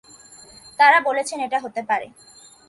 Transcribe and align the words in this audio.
তাঁরা 0.79 0.99
বলেছেন 1.07 1.37
এটা 1.39 1.57
হতে 1.59 1.81
পারে। 1.89 2.07